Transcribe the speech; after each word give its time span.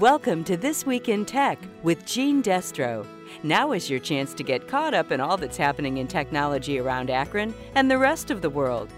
Welcome 0.00 0.44
to 0.44 0.58
This 0.58 0.84
Week 0.84 1.08
in 1.08 1.24
Tech 1.24 1.58
with 1.82 2.04
Gene 2.04 2.42
Destro. 2.42 3.06
Now 3.42 3.72
is 3.72 3.88
your 3.88 3.98
chance 3.98 4.34
to 4.34 4.42
get 4.42 4.68
caught 4.68 4.92
up 4.92 5.10
in 5.10 5.20
all 5.20 5.38
that's 5.38 5.56
happening 5.56 5.96
in 5.96 6.06
technology 6.06 6.78
around 6.78 7.08
Akron 7.08 7.54
and 7.74 7.90
the 7.90 7.96
rest 7.96 8.30
of 8.30 8.42
the 8.42 8.50
world. 8.50 8.90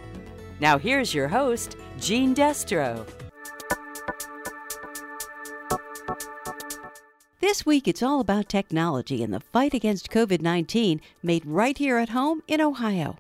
Now, 0.59 0.77
here's 0.77 1.15
your 1.15 1.29
host, 1.29 1.77
Gene 2.01 2.35
Destro. 2.35 3.07
This 7.39 7.65
week, 7.65 7.87
it's 7.87 8.03
all 8.03 8.19
about 8.19 8.49
technology 8.49 9.23
and 9.23 9.33
the 9.33 9.39
fight 9.39 9.75
against 9.75 10.11
COVID 10.11 10.41
19 10.43 11.01
made 11.23 11.47
right 11.47 11.79
here 11.79 11.99
at 11.99 12.09
home 12.09 12.43
in 12.49 12.61
Ohio. 12.61 13.17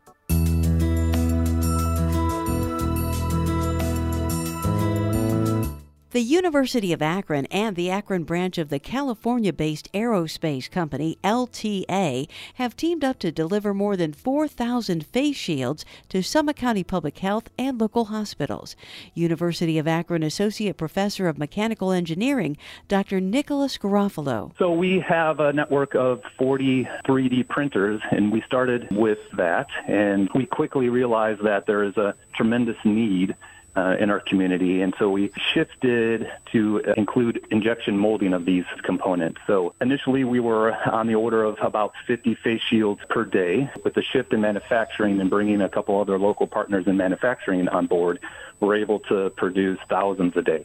The 6.10 6.22
University 6.22 6.94
of 6.94 7.02
Akron 7.02 7.44
and 7.50 7.76
the 7.76 7.90
Akron 7.90 8.24
branch 8.24 8.56
of 8.56 8.70
the 8.70 8.78
California 8.78 9.52
based 9.52 9.92
aerospace 9.92 10.70
company 10.70 11.18
LTA 11.22 12.26
have 12.54 12.74
teamed 12.74 13.04
up 13.04 13.18
to 13.18 13.30
deliver 13.30 13.74
more 13.74 13.94
than 13.94 14.14
4,000 14.14 15.04
face 15.04 15.36
shields 15.36 15.84
to 16.08 16.22
Summit 16.22 16.56
County 16.56 16.82
Public 16.82 17.18
Health 17.18 17.50
and 17.58 17.78
local 17.78 18.06
hospitals. 18.06 18.74
University 19.12 19.76
of 19.76 19.86
Akron 19.86 20.22
Associate 20.22 20.74
Professor 20.74 21.28
of 21.28 21.36
Mechanical 21.36 21.92
Engineering, 21.92 22.56
Dr. 22.88 23.20
Nicholas 23.20 23.76
Garafolo. 23.76 24.52
So 24.58 24.72
we 24.72 25.04
have 25.06 25.40
a 25.40 25.52
network 25.52 25.94
of 25.94 26.22
40 26.38 26.88
3D 27.06 27.46
printers, 27.48 28.00
and 28.12 28.32
we 28.32 28.40
started 28.46 28.88
with 28.92 29.18
that, 29.36 29.66
and 29.86 30.30
we 30.34 30.46
quickly 30.46 30.88
realized 30.88 31.44
that 31.44 31.66
there 31.66 31.84
is 31.84 31.98
a 31.98 32.14
tremendous 32.34 32.76
need 32.82 33.34
uh, 33.76 33.96
in 33.98 34.10
our 34.10 34.20
community. 34.20 34.82
And 34.82 34.94
so 34.98 35.10
we 35.10 35.30
shifted 35.52 36.30
to 36.52 36.78
include 36.96 37.46
injection 37.50 37.96
molding 37.96 38.32
of 38.32 38.44
these 38.44 38.64
components. 38.82 39.40
So 39.46 39.74
initially 39.80 40.24
we 40.24 40.40
were 40.40 40.74
on 40.88 41.06
the 41.06 41.14
order 41.14 41.44
of 41.44 41.56
about 41.60 41.92
50 42.06 42.34
face 42.36 42.62
shields 42.62 43.00
per 43.08 43.24
day. 43.24 43.70
With 43.84 43.94
the 43.94 44.02
shift 44.02 44.32
in 44.32 44.40
manufacturing 44.40 45.20
and 45.20 45.30
bringing 45.30 45.60
a 45.60 45.68
couple 45.68 46.00
other 46.00 46.18
local 46.18 46.46
partners 46.46 46.86
in 46.86 46.96
manufacturing 46.96 47.68
on 47.68 47.86
board, 47.86 48.20
we're 48.60 48.76
able 48.76 49.00
to 49.00 49.30
produce 49.30 49.78
thousands 49.88 50.36
a 50.36 50.42
day. 50.42 50.64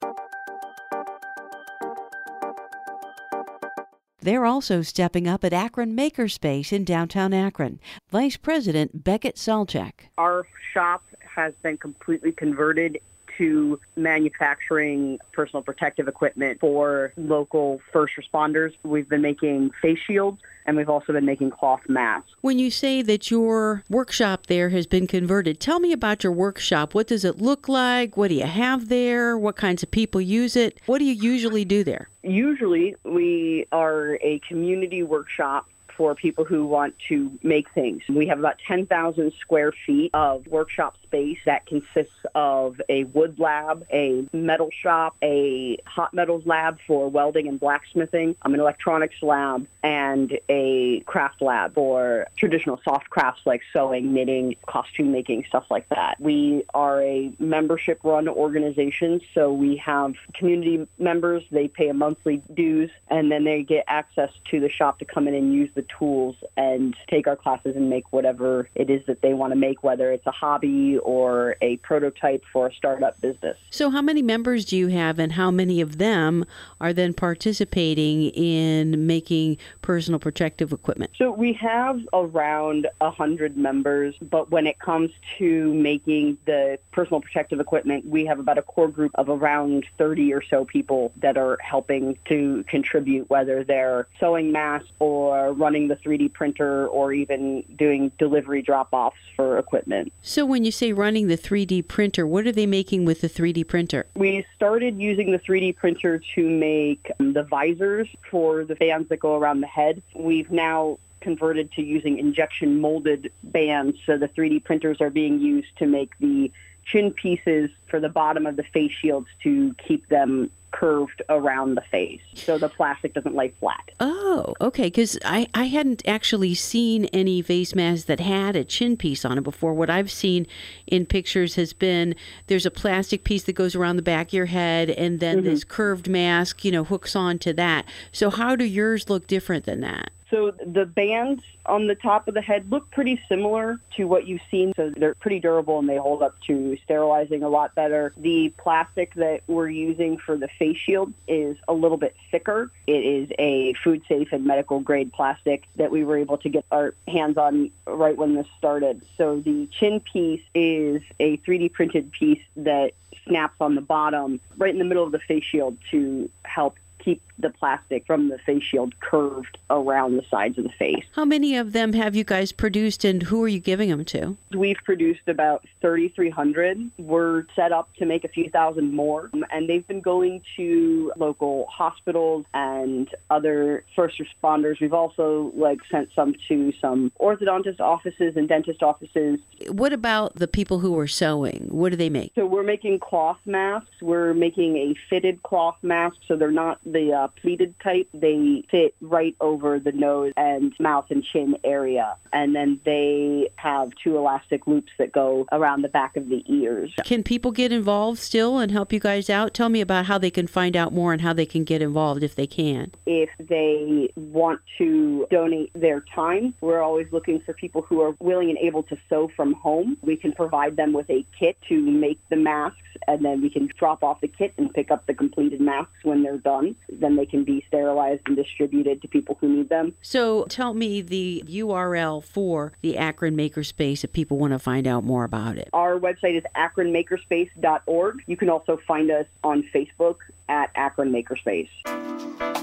They're 4.23 4.45
also 4.45 4.81
stepping 4.81 5.27
up 5.27 5.43
at 5.43 5.51
Akron 5.51 5.97
Makerspace 5.97 6.71
in 6.71 6.85
downtown 6.85 7.33
Akron. 7.33 7.81
Vice 8.09 8.37
President 8.37 9.03
Beckett 9.03 9.35
Salchek. 9.35 10.07
Our 10.17 10.47
shop 10.73 11.03
has 11.35 11.53
been 11.61 11.77
completely 11.77 12.31
converted 12.31 12.99
to 13.37 13.79
manufacturing 13.95 15.19
personal 15.31 15.63
protective 15.63 16.07
equipment 16.07 16.59
for 16.59 17.13
local 17.17 17.81
first 17.91 18.13
responders. 18.15 18.73
We've 18.83 19.09
been 19.09 19.21
making 19.21 19.71
face 19.81 19.99
shields 20.05 20.39
and 20.65 20.77
we've 20.77 20.89
also 20.89 21.13
been 21.13 21.25
making 21.25 21.51
cloth 21.51 21.81
masks. 21.87 22.31
When 22.41 22.59
you 22.59 22.71
say 22.71 23.01
that 23.01 23.29
your 23.31 23.83
workshop 23.89 24.47
there 24.47 24.69
has 24.69 24.85
been 24.85 25.07
converted, 25.07 25.59
tell 25.59 25.79
me 25.79 25.91
about 25.91 26.23
your 26.23 26.31
workshop. 26.31 26.93
What 26.93 27.07
does 27.07 27.25
it 27.25 27.41
look 27.41 27.67
like? 27.67 28.15
What 28.15 28.29
do 28.29 28.35
you 28.35 28.45
have 28.45 28.89
there? 28.89 29.37
What 29.37 29.55
kinds 29.55 29.83
of 29.83 29.91
people 29.91 30.21
use 30.21 30.55
it? 30.55 30.79
What 30.85 30.99
do 30.99 31.05
you 31.05 31.13
usually 31.13 31.65
do 31.65 31.83
there? 31.83 32.09
Usually, 32.21 32.95
we 33.03 33.65
are 33.71 34.15
a 34.21 34.39
community 34.47 35.03
workshop 35.03 35.67
for 35.95 36.15
people 36.15 36.45
who 36.45 36.65
want 36.65 36.95
to 37.09 37.31
make 37.43 37.69
things. 37.71 38.03
We 38.09 38.27
have 38.27 38.39
about 38.39 38.59
10,000 38.67 39.33
square 39.39 39.71
feet 39.85 40.11
of 40.13 40.47
workshop 40.47 40.97
space 41.03 41.39
that 41.45 41.65
consists 41.65 42.25
of 42.35 42.81
a 42.89 43.03
wood 43.05 43.39
lab, 43.39 43.85
a 43.91 44.27
metal 44.33 44.69
shop, 44.71 45.15
a 45.21 45.77
hot 45.85 46.13
metals 46.13 46.45
lab 46.45 46.79
for 46.87 47.09
welding 47.09 47.47
and 47.47 47.59
blacksmithing, 47.59 48.35
an 48.43 48.55
electronics 48.55 49.21
lab, 49.21 49.67
and 49.83 50.39
a 50.49 51.01
craft 51.01 51.41
lab 51.41 51.75
for 51.75 52.27
traditional 52.37 52.79
soft 52.83 53.09
crafts 53.09 53.41
like 53.45 53.61
sewing, 53.71 54.13
knitting, 54.13 54.55
costume 54.65 55.11
making, 55.11 55.45
stuff 55.45 55.65
like 55.69 55.87
that. 55.89 56.19
We 56.19 56.63
are 56.73 57.01
a 57.01 57.31
membership 57.39 57.99
run 58.03 58.27
organization, 58.27 59.21
so 59.33 59.53
we 59.53 59.77
have 59.77 60.15
community 60.33 60.87
members. 60.97 61.43
They 61.51 61.67
pay 61.67 61.89
a 61.89 61.93
monthly 61.93 62.41
dues, 62.53 62.89
and 63.09 63.31
then 63.31 63.43
they 63.43 63.63
get 63.63 63.83
access 63.87 64.31
to 64.51 64.59
the 64.59 64.69
shop 64.69 64.99
to 64.99 65.05
come 65.05 65.27
in 65.27 65.35
and 65.35 65.53
use 65.53 65.69
the 65.75 65.82
tools 65.89 66.35
and 66.57 66.95
take 67.09 67.27
our 67.27 67.35
classes 67.35 67.75
and 67.75 67.89
make 67.89 68.11
whatever 68.11 68.69
it 68.75 68.89
is 68.89 69.05
that 69.07 69.21
they 69.21 69.33
want 69.33 69.51
to 69.51 69.55
make, 69.55 69.83
whether 69.83 70.11
it's 70.11 70.25
a 70.25 70.31
hobby 70.31 70.97
or 70.99 71.55
a 71.61 71.77
prototype 71.77 72.43
for 72.51 72.67
a 72.67 72.73
startup 72.73 73.19
business. 73.21 73.57
So, 73.69 73.89
how 73.89 74.01
many 74.01 74.21
members 74.21 74.65
do 74.65 74.77
you 74.77 74.87
have, 74.87 75.19
and 75.19 75.33
how 75.33 75.51
many 75.51 75.81
of 75.81 75.97
them 75.97 76.45
are 76.79 76.93
then 76.93 77.13
participating 77.13 78.29
in 78.29 79.07
making 79.07 79.57
personal 79.81 80.19
protective 80.19 80.71
equipment? 80.71 81.11
So, 81.17 81.31
we 81.31 81.53
have 81.53 82.01
around 82.13 82.87
100 82.99 83.57
members, 83.57 84.15
but 84.21 84.51
when 84.51 84.67
it 84.67 84.79
comes 84.79 85.11
to 85.37 85.73
making 85.73 86.37
the 86.45 86.77
personal 86.91 87.21
protective 87.21 87.59
equipment, 87.59 88.05
we 88.05 88.25
have 88.25 88.39
about 88.39 88.57
a 88.57 88.61
core 88.61 88.87
group 88.87 89.11
of 89.15 89.29
around 89.29 89.85
30 89.97 90.33
or 90.33 90.43
so 90.43 90.65
people 90.65 91.11
that 91.17 91.37
are 91.37 91.57
helping 91.61 92.17
to 92.25 92.63
contribute, 92.67 93.29
whether 93.29 93.63
they're 93.63 94.07
sewing 94.19 94.51
masks 94.51 94.89
or 94.99 95.53
running 95.53 95.72
the 95.87 95.95
3D 95.95 96.33
printer 96.33 96.87
or 96.87 97.13
even 97.13 97.63
doing 97.75 98.11
delivery 98.17 98.61
drop 98.61 98.89
offs 98.91 99.17
for 99.35 99.57
equipment. 99.57 100.11
So, 100.21 100.45
when 100.45 100.63
you 100.63 100.71
say 100.71 100.93
running 100.93 101.27
the 101.27 101.37
3D 101.37 101.87
printer, 101.87 102.25
what 102.25 102.47
are 102.47 102.51
they 102.51 102.65
making 102.65 103.05
with 103.05 103.21
the 103.21 103.29
3D 103.29 103.67
printer? 103.67 104.05
We 104.15 104.45
started 104.55 104.99
using 104.99 105.31
the 105.31 105.39
3D 105.39 105.75
printer 105.75 106.21
to 106.35 106.49
make 106.49 107.11
um, 107.19 107.33
the 107.33 107.43
visors 107.43 108.07
for 108.29 108.63
the 108.63 108.75
fans 108.75 109.09
that 109.09 109.19
go 109.19 109.35
around 109.35 109.61
the 109.61 109.67
head. 109.67 110.01
We've 110.15 110.51
now 110.51 110.99
converted 111.21 111.71
to 111.71 111.81
using 111.81 112.19
injection 112.19 112.79
molded 112.79 113.31
bands, 113.43 113.97
so 114.05 114.17
the 114.17 114.27
3D 114.27 114.63
printers 114.63 115.01
are 115.01 115.09
being 115.09 115.39
used 115.39 115.75
to 115.77 115.87
make 115.87 116.11
the 116.19 116.51
chin 116.85 117.11
pieces 117.11 117.69
for 117.87 117.99
the 117.99 118.09
bottom 118.09 118.45
of 118.45 118.57
the 118.57 118.63
face 118.63 118.91
shields 118.91 119.27
to 119.41 119.73
keep 119.75 120.07
them 120.09 120.51
curved 120.73 121.21
around 121.29 121.75
the 121.75 121.83
face 121.91 122.19
so 122.33 122.57
the 122.57 122.67
plastic 122.67 123.13
doesn't 123.13 123.35
lay 123.35 123.53
flat. 123.59 123.91
Oh, 123.99 124.53
okay. 124.59 124.87
Because 124.87 125.17
I, 125.23 125.47
I 125.53 125.65
hadn't 125.65 126.05
actually 126.05 126.55
seen 126.55 127.05
any 127.05 127.41
face 127.41 127.75
masks 127.75 128.05
that 128.05 128.19
had 128.19 128.55
a 128.55 128.63
chin 128.63 128.97
piece 128.97 129.23
on 129.23 129.37
it 129.37 129.43
before. 129.43 129.73
What 129.73 129.89
I've 129.89 130.11
seen 130.11 130.47
in 130.87 131.05
pictures 131.05 131.55
has 131.55 131.71
been 131.71 132.15
there's 132.47 132.65
a 132.65 132.71
plastic 132.71 133.23
piece 133.23 133.43
that 133.43 133.53
goes 133.53 133.75
around 133.75 133.95
the 133.95 134.01
back 134.01 134.27
of 134.27 134.33
your 134.33 134.47
head, 134.47 134.89
and 134.89 135.19
then 135.19 135.37
mm-hmm. 135.37 135.45
this 135.45 135.63
curved 135.63 136.09
mask, 136.09 136.65
you 136.65 136.71
know, 136.71 136.83
hooks 136.83 137.15
onto 137.15 137.53
that. 137.53 137.85
So, 138.11 138.29
how 138.29 138.55
do 138.55 138.65
yours 138.65 139.09
look 139.09 139.27
different 139.27 139.65
than 139.65 139.81
that? 139.81 140.09
So 140.33 140.49
the 140.49 140.87
bands 140.87 141.43
on 141.67 141.85
the 141.85 141.93
top 141.93 142.27
of 142.27 142.33
the 142.33 142.41
head 142.41 142.71
look 142.71 142.89
pretty 142.89 143.21
similar 143.29 143.79
to 143.97 144.05
what 144.05 144.27
you've 144.27 144.41
seen. 144.49 144.73
So 144.75 144.91
they're 144.97 145.13
pretty 145.13 145.39
durable 145.39 145.77
and 145.77 145.87
they 145.87 145.97
hold 145.97 146.23
up 146.23 146.33
to 146.47 146.75
sterilizing 146.83 147.43
a 147.43 147.49
lot 147.49 147.75
better. 147.75 148.13
The 148.17 148.51
plastic 148.57 149.13
that 149.13 149.41
we're 149.45 149.69
using 149.69 150.17
for 150.17 150.35
the 150.35 150.47
face 150.57 150.77
shield 150.77 151.13
is 151.27 151.55
a 151.67 151.73
little 151.73 151.97
bit 151.97 152.15
thicker. 152.31 152.71
It 152.87 153.05
is 153.05 153.29
a 153.37 153.75
food 153.83 154.01
safe 154.07 154.29
and 154.31 154.43
medical 154.43 154.79
grade 154.79 155.13
plastic 155.13 155.65
that 155.75 155.91
we 155.91 156.03
were 156.03 156.17
able 156.17 156.39
to 156.39 156.49
get 156.49 156.65
our 156.71 156.95
hands 157.07 157.37
on 157.37 157.69
right 157.85 158.17
when 158.17 158.33
this 158.33 158.47
started. 158.57 159.05
So 159.17 159.39
the 159.39 159.67
chin 159.79 159.99
piece 159.99 160.41
is 160.55 161.03
a 161.19 161.37
3D 161.37 161.73
printed 161.73 162.11
piece 162.11 162.41
that 162.57 162.93
snaps 163.27 163.57
on 163.61 163.75
the 163.75 163.81
bottom 163.81 164.39
right 164.57 164.73
in 164.73 164.79
the 164.79 164.85
middle 164.85 165.03
of 165.03 165.11
the 165.11 165.19
face 165.19 165.43
shield 165.43 165.77
to 165.91 166.27
help 166.43 166.77
keep 167.03 167.21
the 167.39 167.49
plastic 167.49 168.05
from 168.05 168.29
the 168.29 168.37
face 168.39 168.63
shield 168.63 168.99
curved 168.99 169.57
around 169.69 170.17
the 170.17 170.23
sides 170.29 170.57
of 170.57 170.63
the 170.63 170.69
face. 170.71 171.03
How 171.13 171.25
many 171.25 171.55
of 171.55 171.73
them 171.73 171.93
have 171.93 172.15
you 172.15 172.23
guys 172.23 172.51
produced 172.51 173.03
and 173.03 173.23
who 173.23 173.43
are 173.43 173.47
you 173.47 173.59
giving 173.59 173.89
them 173.89 174.05
to? 174.05 174.37
We've 174.51 174.77
produced 174.83 175.27
about 175.27 175.65
3,300. 175.81 176.91
We're 176.97 177.45
set 177.55 177.71
up 177.71 177.89
to 177.97 178.05
make 178.05 178.23
a 178.23 178.27
few 178.27 178.49
thousand 178.49 178.93
more 178.93 179.29
and 179.51 179.69
they've 179.69 179.87
been 179.87 180.01
going 180.01 180.41
to 180.57 181.11
local 181.17 181.65
hospitals 181.67 182.45
and 182.53 183.09
other 183.29 183.83
first 183.95 184.21
responders. 184.21 184.79
We've 184.79 184.93
also 184.93 185.51
like 185.55 185.79
sent 185.89 186.09
some 186.15 186.35
to 186.47 186.73
some 186.79 187.11
orthodontist 187.19 187.79
offices 187.79 188.35
and 188.35 188.47
dentist 188.47 188.83
offices. 188.83 189.39
What 189.69 189.93
about 189.93 190.35
the 190.35 190.47
people 190.47 190.79
who 190.79 190.97
are 190.99 191.07
sewing? 191.07 191.67
What 191.69 191.89
do 191.89 191.95
they 191.95 192.09
make? 192.09 192.31
So 192.35 192.45
we're 192.45 192.63
making 192.63 192.99
cloth 192.99 193.39
masks. 193.45 193.89
We're 194.01 194.33
making 194.33 194.77
a 194.77 194.95
fitted 195.09 195.43
cloth 195.43 195.77
mask 195.81 196.17
so 196.27 196.35
they're 196.35 196.51
not 196.51 196.79
the 196.85 197.13
uh, 197.13 197.22
pleated 197.27 197.75
type. 197.79 198.07
They 198.13 198.63
fit 198.69 198.95
right 199.01 199.35
over 199.41 199.79
the 199.79 199.91
nose 199.91 200.33
and 200.37 200.73
mouth 200.79 201.05
and 201.09 201.23
chin 201.23 201.57
area. 201.63 202.15
And 202.31 202.55
then 202.55 202.79
they 202.85 203.49
have 203.55 203.91
two 204.03 204.17
elastic 204.17 204.67
loops 204.67 204.91
that 204.97 205.11
go 205.11 205.45
around 205.51 205.81
the 205.81 205.89
back 205.89 206.17
of 206.17 206.29
the 206.29 206.43
ears. 206.47 206.93
Can 207.05 207.23
people 207.23 207.51
get 207.51 207.71
involved 207.71 208.19
still 208.19 208.57
and 208.57 208.71
help 208.71 208.91
you 208.91 208.99
guys 208.99 209.29
out? 209.29 209.53
Tell 209.53 209.69
me 209.69 209.81
about 209.81 210.05
how 210.05 210.17
they 210.17 210.31
can 210.31 210.47
find 210.47 210.75
out 210.75 210.93
more 210.93 211.13
and 211.13 211.21
how 211.21 211.33
they 211.33 211.45
can 211.45 211.63
get 211.63 211.81
involved 211.81 212.23
if 212.23 212.35
they 212.35 212.47
can. 212.47 212.91
If 213.05 213.29
they 213.39 214.11
want 214.15 214.61
to 214.77 215.27
donate 215.29 215.71
their 215.73 216.01
time, 216.13 216.53
we're 216.61 216.81
always 216.81 217.07
looking 217.11 217.39
for 217.41 217.53
people 217.53 217.81
who 217.81 218.01
are 218.01 218.15
willing 218.19 218.49
and 218.49 218.57
able 218.59 218.83
to 218.83 218.97
sew 219.09 219.29
from 219.35 219.53
home. 219.53 219.97
We 220.01 220.15
can 220.15 220.31
provide 220.33 220.75
them 220.75 220.93
with 220.93 221.09
a 221.09 221.25
kit 221.37 221.57
to 221.69 221.79
make 221.79 222.19
the 222.29 222.35
masks 222.35 222.77
and 223.07 223.23
then 223.23 223.41
we 223.41 223.49
can 223.49 223.69
drop 223.77 224.03
off 224.03 224.21
the 224.21 224.27
kit 224.27 224.53
and 224.57 224.73
pick 224.73 224.91
up 224.91 225.05
the 225.05 225.13
completed 225.13 225.61
masks 225.61 225.93
when 226.03 226.23
they're 226.23 226.37
done. 226.37 226.75
then 226.89 227.12
they 227.17 227.25
can 227.25 227.43
be 227.43 227.63
sterilized 227.67 228.21
and 228.25 228.35
distributed 228.35 229.01
to 229.01 229.07
people 229.07 229.37
who 229.39 229.49
need 229.49 229.69
them. 229.69 229.93
So 230.01 230.45
tell 230.45 230.73
me 230.73 231.01
the 231.01 231.43
URL 231.47 232.23
for 232.23 232.73
the 232.81 232.97
Akron 232.97 233.35
Makerspace 233.35 234.03
if 234.03 234.11
people 234.13 234.37
want 234.37 234.53
to 234.53 234.59
find 234.59 234.87
out 234.87 235.03
more 235.03 235.23
about 235.23 235.57
it. 235.57 235.69
Our 235.73 235.99
website 235.99 236.37
is 236.37 236.43
akronmakerspace.org. 236.55 238.23
You 238.27 238.37
can 238.37 238.49
also 238.49 238.79
find 238.87 239.11
us 239.11 239.25
on 239.43 239.63
Facebook 239.73 240.17
at 240.49 240.71
Akron 240.75 241.11
Makerspace. 241.11 242.62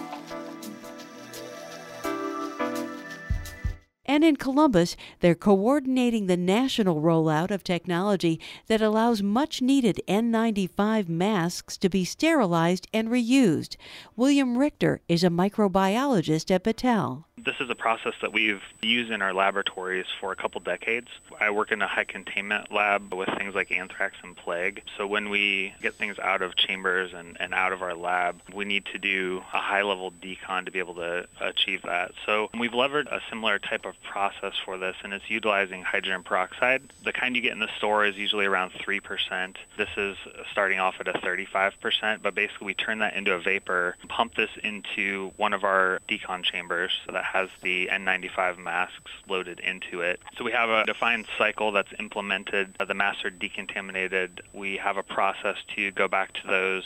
And 4.11 4.25
in 4.25 4.35
Columbus, 4.35 4.97
they're 5.21 5.37
coordinating 5.37 6.27
the 6.27 6.37
national 6.37 7.01
rollout 7.01 7.53
of 7.53 7.63
technology 7.63 8.41
that 8.67 8.83
allows 8.83 9.23
much 9.23 9.63
needed 9.63 10.03
N95 10.09 11.09
masks 11.09 11.77
to 11.77 11.89
be 11.89 12.05
sterilized 12.05 12.89
and 12.93 13.09
reused. 13.09 13.77
William 14.17 14.59
Richter 14.59 15.01
is 15.07 15.23
a 15.23 15.29
microbiologist 15.29 16.51
at 16.51 16.65
Battelle. 16.65 17.27
This 17.45 17.55
is 17.59 17.71
a 17.71 17.75
process 17.75 18.13
that 18.21 18.33
we've 18.33 18.63
used 18.83 19.11
in 19.11 19.23
our 19.23 19.33
laboratories 19.33 20.05
for 20.21 20.31
a 20.31 20.37
couple 20.37 20.61
decades. 20.61 21.09
I 21.39 21.51
work 21.51 21.73
in 21.73 21.81
a 21.81 21.87
high 21.87 22.05
containment 22.05 22.71
lab 22.71 23.15
with 23.15 23.31
things 23.39 23.55
like 23.55 23.73
anthrax 23.73 24.17
and 24.23 24.37
plague. 24.37 24.83
So 24.99 25.07
when 25.07 25.31
we 25.31 25.73
get 25.81 25.95
things 25.95 26.19
out 26.19 26.43
of 26.43 26.55
chambers 26.55 27.13
and, 27.15 27.39
and 27.41 27.55
out 27.55 27.73
of 27.73 27.81
our 27.83 27.95
lab, 27.95 28.41
we 28.55 28.67
need 28.67 28.85
to 28.93 28.99
do 28.99 29.43
a 29.55 29.59
high 29.59 29.83
level 29.83 30.13
decon 30.13 30.67
to 30.67 30.71
be 30.71 30.81
able 30.81 30.97
to 30.97 31.27
achieve 31.41 31.83
that. 31.83 32.13
So 32.27 32.51
we've 32.59 32.75
levered 32.75 33.07
a 33.07 33.21
similar 33.31 33.59
type 33.59 33.87
of 33.87 33.95
process 34.03 34.55
for 34.63 34.77
this, 34.77 34.97
and 35.03 35.15
it's 35.15 35.31
utilizing 35.31 35.83
hydrogen 35.83 36.23
peroxide. 36.23 36.83
The 37.05 37.13
kind 37.13 37.37
you 37.37 37.43
get 37.43 37.53
in 37.53 37.61
the 37.61 37.75
store 37.79 38.05
is 38.05 38.17
usually 38.17 38.45
around 38.45 38.73
3%. 38.73 39.57
This 39.79 39.89
is 39.97 40.17
starting 40.53 40.79
off 40.79 40.97
at 41.01 41.09
a 41.09 41.15
35%, 41.15 42.21
but 42.23 42.35
basically 42.35 42.67
we 42.67 42.75
turn 42.75 42.99
that 42.99 43.15
into 43.15 43.33
a 43.33 43.41
vapor, 43.41 43.97
pump 44.09 44.35
this 44.35 44.51
into 44.63 45.33
one 45.37 45.55
of 45.55 45.65
our 45.65 46.01
decon 46.09 46.43
chambers 46.43 46.91
that 47.11 47.30
has 47.33 47.49
the 47.63 47.89
N95 47.93 48.59
masks 48.59 49.11
loaded 49.29 49.61
into 49.61 50.01
it. 50.01 50.21
So 50.37 50.45
we 50.45 50.53
have 50.53 50.69
a 50.69 50.85
defined 50.85 51.27
cycle 51.39 51.73
that's 51.73 51.93
implemented. 51.99 52.77
The 52.87 52.95
masks 52.95 53.25
are 53.25 53.31
decontaminated. 53.31 54.41
We 54.53 54.77
have 54.79 54.97
a 54.97 55.03
process 55.03 55.57
to 55.77 55.91
go 55.93 56.09
back 56.09 56.33
to 56.35 56.47
those 56.47 56.85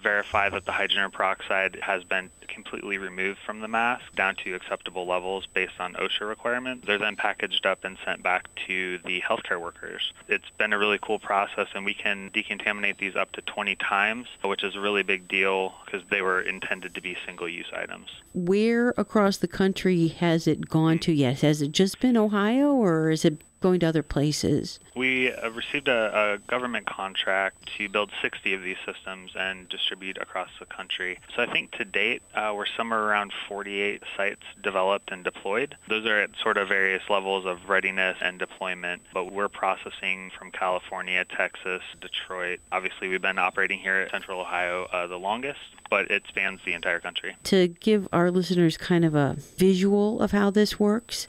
verify 0.00 0.48
that 0.50 0.64
the 0.64 0.72
hydrogen 0.72 1.10
peroxide 1.10 1.78
has 1.82 2.04
been 2.04 2.30
completely 2.48 2.98
removed 2.98 3.38
from 3.44 3.60
the 3.60 3.68
mask 3.68 4.04
down 4.14 4.34
to 4.36 4.54
acceptable 4.54 5.06
levels 5.06 5.46
based 5.52 5.78
on 5.78 5.94
OSHA 5.94 6.28
requirements. 6.28 6.86
They're 6.86 6.98
then 6.98 7.16
packaged 7.16 7.66
up 7.66 7.84
and 7.84 7.98
sent 8.04 8.22
back 8.22 8.48
to 8.66 8.98
the 9.04 9.20
healthcare 9.20 9.60
workers. 9.60 10.12
It's 10.28 10.48
been 10.58 10.72
a 10.72 10.78
really 10.78 10.98
cool 11.00 11.18
process, 11.18 11.68
and 11.74 11.84
we 11.84 11.94
can 11.94 12.30
decontaminate 12.30 12.98
these 12.98 13.16
up 13.16 13.32
to 13.32 13.42
20 13.42 13.76
times, 13.76 14.28
which 14.42 14.64
is 14.64 14.74
a 14.76 14.80
really 14.80 15.02
big 15.02 15.28
deal 15.28 15.74
because 15.84 16.02
they 16.10 16.22
were 16.22 16.40
intended 16.40 16.94
to 16.94 17.00
be 17.00 17.16
single 17.26 17.48
use 17.48 17.70
items. 17.74 18.08
Where 18.32 18.90
across 18.96 19.38
the 19.38 19.48
country 19.48 20.08
has 20.08 20.46
it 20.46 20.68
gone 20.68 20.98
to 21.00 21.12
yet? 21.12 21.40
Has 21.40 21.62
it 21.62 21.72
just 21.72 22.00
been 22.00 22.16
Ohio, 22.16 22.72
or 22.72 23.10
is 23.10 23.24
it 23.24 23.42
going 23.66 23.80
to 23.80 23.86
other 23.86 24.02
places? 24.02 24.78
We 24.94 25.32
uh, 25.32 25.50
received 25.50 25.88
a, 25.88 26.34
a, 26.34 26.38
government 26.48 26.86
contract 26.86 27.68
to 27.76 27.88
build 27.88 28.10
60 28.22 28.54
of 28.54 28.62
these 28.62 28.76
systems 28.86 29.32
and 29.36 29.68
distribute 29.68 30.18
across 30.20 30.50
the 30.60 30.66
country. 30.66 31.18
So 31.34 31.42
I 31.42 31.46
think 31.46 31.72
to 31.72 31.84
date, 31.84 32.22
uh, 32.34 32.52
we're 32.54 32.66
somewhere 32.76 33.02
around 33.02 33.32
48 33.48 34.02
sites 34.16 34.42
developed 34.62 35.10
and 35.10 35.24
deployed. 35.24 35.76
Those 35.88 36.06
are 36.06 36.20
at 36.20 36.30
sort 36.40 36.58
of 36.58 36.68
various 36.68 37.02
levels 37.10 37.44
of 37.44 37.68
readiness 37.68 38.16
and 38.20 38.38
deployment, 38.38 39.02
but 39.12 39.32
we're 39.32 39.48
processing 39.48 40.30
from 40.38 40.52
California, 40.52 41.24
Texas, 41.24 41.82
Detroit. 42.00 42.60
Obviously, 42.70 43.08
we've 43.08 43.22
been 43.22 43.38
operating 43.38 43.80
here 43.80 43.96
at 43.96 44.12
Central 44.12 44.40
Ohio 44.40 44.86
uh, 44.92 45.08
the 45.08 45.18
longest, 45.18 45.58
but 45.90 46.08
it 46.10 46.22
spans 46.28 46.60
the 46.64 46.72
entire 46.72 47.00
country. 47.00 47.34
To 47.44 47.66
give 47.68 48.06
our 48.12 48.30
listeners 48.30 48.76
kind 48.76 49.04
of 49.04 49.16
a 49.16 49.34
visual 49.38 50.20
of 50.20 50.30
how 50.30 50.50
this 50.50 50.78
works. 50.78 51.26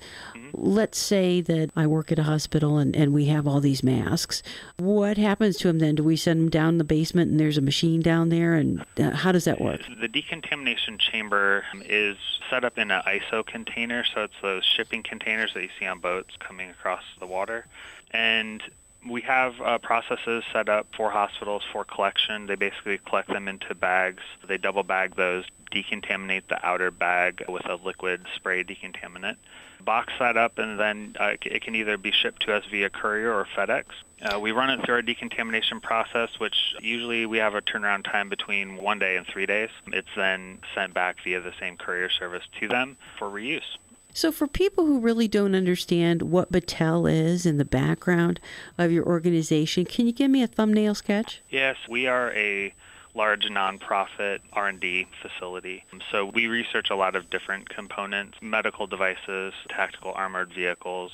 Let's 0.57 0.97
say 0.97 1.41
that 1.41 1.69
I 1.75 1.87
work 1.87 2.11
at 2.11 2.19
a 2.19 2.23
hospital 2.23 2.77
and, 2.77 2.95
and 2.95 3.13
we 3.13 3.25
have 3.25 3.47
all 3.47 3.59
these 3.59 3.83
masks. 3.83 4.43
What 4.77 5.17
happens 5.17 5.57
to 5.57 5.67
them 5.67 5.79
then? 5.79 5.95
Do 5.95 6.03
we 6.03 6.15
send 6.15 6.39
them 6.39 6.49
down 6.49 6.77
the 6.77 6.83
basement 6.83 7.31
and 7.31 7.39
there's 7.39 7.57
a 7.57 7.61
machine 7.61 8.01
down 8.01 8.29
there? 8.29 8.53
And 8.53 8.83
uh, 8.99 9.11
how 9.11 9.31
does 9.31 9.45
that 9.45 9.61
work? 9.61 9.81
The 10.01 10.07
decontamination 10.07 10.97
chamber 10.97 11.63
is 11.85 12.17
set 12.49 12.65
up 12.65 12.77
in 12.77 12.91
an 12.91 13.01
ISO 13.05 13.45
container, 13.45 14.03
so 14.13 14.23
it's 14.23 14.33
those 14.41 14.65
shipping 14.65 15.03
containers 15.03 15.53
that 15.53 15.63
you 15.63 15.69
see 15.79 15.85
on 15.85 15.99
boats 15.99 16.35
coming 16.39 16.69
across 16.69 17.03
the 17.19 17.27
water. 17.27 17.65
And 18.11 18.63
we 19.07 19.21
have 19.21 19.59
uh, 19.61 19.77
processes 19.77 20.43
set 20.51 20.69
up 20.69 20.87
for 20.95 21.09
hospitals 21.09 21.63
for 21.71 21.83
collection. 21.83 22.47
They 22.47 22.55
basically 22.55 22.99
collect 22.99 23.29
them 23.29 23.47
into 23.47 23.73
bags. 23.75 24.23
They 24.47 24.57
double 24.57 24.83
bag 24.83 25.15
those, 25.15 25.45
decontaminate 25.71 26.47
the 26.49 26.65
outer 26.65 26.91
bag 26.91 27.43
with 27.47 27.65
a 27.65 27.75
liquid 27.75 28.25
spray 28.35 28.63
decontaminant. 28.63 29.35
Box 29.83 30.11
that 30.19 30.37
up, 30.37 30.57
and 30.57 30.79
then 30.79 31.15
uh, 31.19 31.33
it 31.41 31.61
can 31.61 31.75
either 31.75 31.97
be 31.97 32.11
shipped 32.11 32.41
to 32.43 32.53
us 32.53 32.63
via 32.69 32.89
courier 32.89 33.31
or 33.31 33.47
FedEx. 33.55 33.85
Uh, 34.21 34.39
we 34.39 34.51
run 34.51 34.71
it 34.71 34.83
through 34.83 34.95
our 34.95 35.01
decontamination 35.01 35.79
process, 35.79 36.39
which 36.39 36.73
usually 36.81 37.25
we 37.25 37.37
have 37.37 37.53
a 37.53 37.61
turnaround 37.61 38.03
time 38.03 38.27
between 38.27 38.77
one 38.77 38.97
day 38.97 39.15
and 39.15 39.27
three 39.27 39.45
days. 39.45 39.69
It's 39.87 40.07
then 40.15 40.59
sent 40.73 40.93
back 40.93 41.17
via 41.23 41.41
the 41.41 41.53
same 41.59 41.77
courier 41.77 42.09
service 42.09 42.43
to 42.59 42.67
them 42.67 42.97
for 43.19 43.27
reuse. 43.27 43.77
So, 44.17 44.31
for 44.31 44.47
people 44.47 44.87
who 44.87 44.99
really 44.99 45.27
don't 45.27 45.53
understand 45.53 46.23
what 46.23 46.51
Battelle 46.51 47.05
is 47.05 47.45
in 47.45 47.57
the 47.59 47.63
background 47.63 48.39
of 48.75 48.91
your 48.91 49.05
organization, 49.05 49.85
can 49.85 50.07
you 50.07 50.11
give 50.11 50.31
me 50.31 50.41
a 50.41 50.47
thumbnail 50.47 50.95
sketch? 50.95 51.43
Yes, 51.51 51.75
we 51.87 52.07
are 52.07 52.31
a 52.31 52.73
large 53.13 53.45
nonprofit 53.45 54.39
R&D 54.51 55.05
facility. 55.21 55.85
So 56.11 56.25
we 56.25 56.47
research 56.47 56.89
a 56.89 56.95
lot 56.95 57.15
of 57.15 57.29
different 57.29 57.69
components, 57.69 58.39
medical 58.41 58.87
devices, 58.87 59.53
tactical 59.69 60.13
armored 60.13 60.51
vehicles, 60.51 61.11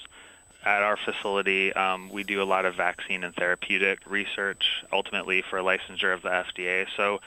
at 0.63 0.81
our 0.81 0.95
facility, 0.95 1.73
um, 1.73 2.09
we 2.09 2.23
do 2.23 2.41
a 2.41 2.45
lot 2.45 2.63
of 2.63 2.75
vaccine 2.75 3.25
and 3.25 3.35
therapeutic 3.35 3.99
research, 4.09 4.63
ultimately 4.93 5.41
for 5.41 5.59
licensure 5.59 6.13
of 6.13 6.21
the 6.21 6.29
FDA. 6.29 6.87
So 6.95 7.19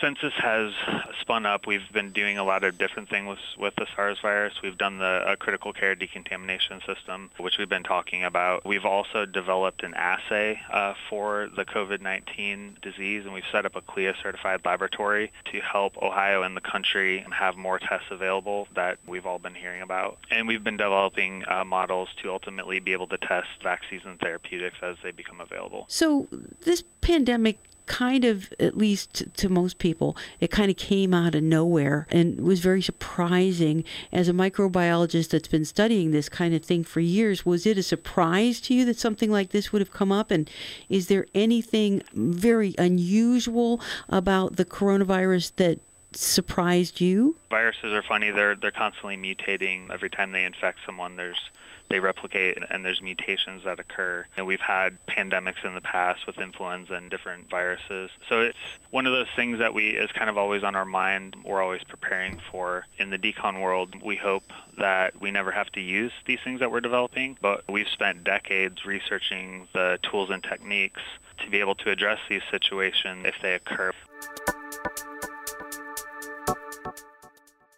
since 0.00 0.18
this 0.22 0.32
has 0.38 0.72
spun 1.20 1.46
up, 1.46 1.66
we've 1.66 1.90
been 1.92 2.12
doing 2.12 2.38
a 2.38 2.44
lot 2.44 2.64
of 2.64 2.78
different 2.78 3.08
things 3.08 3.38
with 3.58 3.74
the 3.76 3.86
SARS 3.94 4.18
virus. 4.20 4.54
We've 4.62 4.78
done 4.78 4.98
the 4.98 5.36
critical 5.38 5.72
care 5.72 5.94
decontamination 5.94 6.80
system, 6.86 7.30
which 7.38 7.58
we've 7.58 7.68
been 7.68 7.82
talking 7.82 8.24
about. 8.24 8.64
We've 8.64 8.84
also 8.84 9.26
developed 9.26 9.82
an 9.82 9.94
assay 9.94 10.60
uh, 10.72 10.94
for 11.08 11.48
the 11.54 11.64
COVID-19 11.64 12.80
disease, 12.80 13.24
and 13.24 13.34
we've 13.34 13.42
set 13.52 13.66
up 13.66 13.76
a 13.76 13.80
CLIA 13.80 14.14
certified 14.22 14.60
laboratory 14.64 15.32
to 15.52 15.60
help 15.60 15.96
Ohio 15.98 16.42
and 16.42 16.56
the 16.56 16.60
country 16.60 17.24
have 17.30 17.56
more 17.56 17.78
tests 17.78 18.08
available 18.10 18.68
that 18.74 18.98
we've 19.06 19.26
all 19.26 19.38
been 19.38 19.54
hearing 19.54 19.82
about. 19.82 20.18
And 20.30 20.46
we've 20.46 20.64
been 20.64 20.76
developing 20.76 21.44
uh, 21.48 21.64
models 21.64 22.08
to 22.22 22.30
ultimately 22.30 22.80
be 22.80 22.92
able 22.92 23.06
to 23.08 23.18
test 23.18 23.48
vaccines 23.62 24.02
and 24.04 24.18
therapeutics 24.18 24.76
as 24.82 24.96
they 25.02 25.10
become 25.10 25.40
available. 25.40 25.86
So 25.88 26.28
this 26.60 26.82
pandemic 27.00 27.58
kind 27.90 28.24
of, 28.24 28.54
at 28.60 28.78
least 28.78 29.24
to 29.34 29.48
most 29.48 29.78
people, 29.78 30.16
it 30.38 30.48
kind 30.48 30.70
of 30.70 30.76
came 30.76 31.12
out 31.12 31.34
of 31.34 31.42
nowhere 31.42 32.06
and 32.08 32.40
was 32.40 32.60
very 32.60 32.80
surprising. 32.80 33.82
As 34.12 34.28
a 34.28 34.32
microbiologist 34.32 35.30
that's 35.30 35.48
been 35.48 35.64
studying 35.64 36.12
this 36.12 36.28
kind 36.28 36.54
of 36.54 36.64
thing 36.64 36.84
for 36.84 37.00
years, 37.00 37.44
was 37.44 37.66
it 37.66 37.76
a 37.76 37.82
surprise 37.82 38.60
to 38.60 38.74
you 38.74 38.84
that 38.84 38.96
something 38.96 39.28
like 39.28 39.50
this 39.50 39.72
would 39.72 39.82
have 39.82 39.90
come 39.90 40.12
up? 40.12 40.30
And 40.30 40.48
is 40.88 41.08
there 41.08 41.26
anything 41.34 42.04
very 42.14 42.76
unusual 42.78 43.80
about 44.08 44.54
the 44.54 44.64
coronavirus 44.64 45.56
that 45.56 45.80
surprised 46.12 47.00
you? 47.00 47.36
Viruses 47.50 47.92
are 47.92 48.02
funny. 48.02 48.30
They're 48.30 48.56
they're 48.56 48.70
constantly 48.70 49.16
mutating. 49.16 49.90
Every 49.90 50.10
time 50.10 50.32
they 50.32 50.44
infect 50.44 50.80
someone, 50.86 51.16
there's 51.16 51.50
they 51.90 51.98
replicate 51.98 52.56
and 52.70 52.84
there's 52.84 53.02
mutations 53.02 53.64
that 53.64 53.80
occur. 53.80 54.24
And 54.36 54.46
we've 54.46 54.60
had 54.60 54.96
pandemics 55.06 55.64
in 55.64 55.74
the 55.74 55.80
past 55.80 56.24
with 56.24 56.38
influenza 56.38 56.94
and 56.94 57.10
different 57.10 57.50
viruses. 57.50 58.10
So 58.28 58.42
it's 58.42 58.58
one 58.90 59.06
of 59.06 59.12
those 59.12 59.26
things 59.34 59.58
that 59.58 59.74
we 59.74 59.88
is 59.90 60.10
kind 60.12 60.30
of 60.30 60.38
always 60.38 60.62
on 60.62 60.76
our 60.76 60.84
mind. 60.84 61.36
We're 61.44 61.60
always 61.60 61.82
preparing 61.82 62.40
for. 62.50 62.86
In 62.98 63.10
the 63.10 63.18
decon 63.18 63.60
world, 63.60 64.00
we 64.02 64.14
hope 64.14 64.44
that 64.78 65.20
we 65.20 65.32
never 65.32 65.50
have 65.50 65.70
to 65.72 65.80
use 65.80 66.12
these 66.26 66.38
things 66.44 66.60
that 66.60 66.70
we're 66.70 66.80
developing, 66.80 67.36
but 67.42 67.64
we've 67.68 67.88
spent 67.88 68.22
decades 68.22 68.86
researching 68.86 69.66
the 69.74 69.98
tools 70.02 70.30
and 70.30 70.44
techniques 70.44 71.02
to 71.38 71.50
be 71.50 71.58
able 71.58 71.74
to 71.74 71.90
address 71.90 72.20
these 72.28 72.42
situations 72.50 73.26
if 73.26 73.34
they 73.42 73.54
occur. 73.54 73.92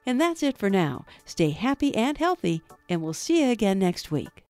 And 0.05 0.21
that's 0.21 0.43
it 0.43 0.59
for 0.59 0.69
now. 0.69 1.05
Stay 1.25 1.51
happy 1.51 1.95
and 1.95 2.19
healthy, 2.19 2.63
and 2.89 3.03
we'll 3.03 3.13
see 3.13 3.45
you 3.45 3.51
again 3.51 3.79
next 3.79 4.11
week. 4.11 4.45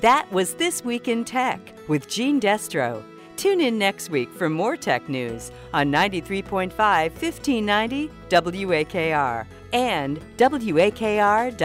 That 0.00 0.30
was 0.30 0.54
This 0.54 0.84
Week 0.84 1.08
in 1.08 1.24
Tech 1.24 1.58
with 1.88 2.08
Gene 2.08 2.40
Destro. 2.40 3.02
Tune 3.36 3.60
in 3.60 3.78
next 3.78 4.10
week 4.10 4.30
for 4.32 4.48
more 4.48 4.76
tech 4.76 5.08
news 5.08 5.50
on 5.74 5.90
93.5 5.90 6.70
1590 6.70 8.10
WAKR 8.28 9.46
and 9.72 10.20
WAKR.net. 10.38 11.56